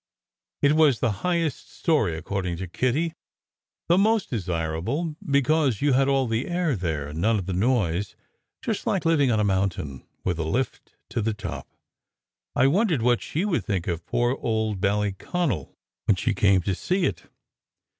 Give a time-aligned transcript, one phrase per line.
[0.63, 3.13] It was in the highest story, according to Kitty
[3.87, 8.15] the most desirable, because you had all the air there and none of the noise;
[8.63, 11.67] just like living on a mountain, with a lift to the top.
[12.55, 15.75] I wondered what she would think of poor old Ballyconal,
[16.05, 17.29] when she came to see it!